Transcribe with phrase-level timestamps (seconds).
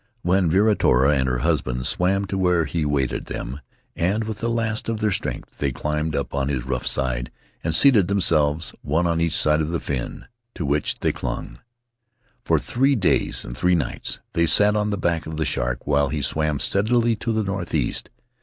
[0.25, 3.59] Then Viritoa and her husband swam to where he awaited them,
[3.95, 7.29] and with the last of their strength they clambered up his rough side
[7.63, 10.25] and seated themselves one on each side of the fin,
[10.55, 11.49] to which they clung.
[11.49, 15.45] Tahitian Tales "For three days and three nights they sat on the back of the
[15.45, 18.09] shark while he swam steadily to the north east.